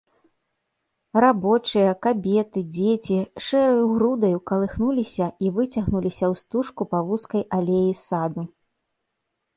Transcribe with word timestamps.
Рабочыя, 1.23 1.91
кабеты, 2.05 2.59
дзеці 2.77 3.19
шэраю 3.49 3.85
грудаю 3.93 4.37
калыхнуліся 4.53 5.27
і 5.45 5.55
выцягнуліся 5.59 6.25
ў 6.31 6.33
стужку 6.43 6.83
па 6.95 6.99
вузкай 7.11 7.43
алеі 7.59 7.91
саду. 8.05 8.43